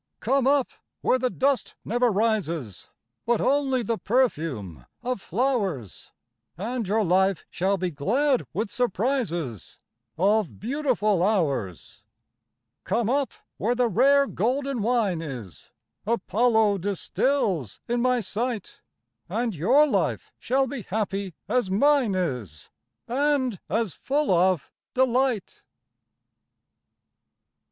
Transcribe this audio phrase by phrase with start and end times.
[0.19, 0.71] Come up
[1.01, 2.89] where the dust never rises—
[3.23, 6.11] But only the perfume of flowers—
[6.57, 9.79] And your life shall be glad with surprises
[10.17, 12.01] Of beautiful hours.
[12.83, 15.69] Come up where the rare golden wine is
[16.07, 18.81] Apollo distills in my sight,
[19.29, 22.71] And your life shall be happy as mine is,
[23.07, 25.63] And as full of delight.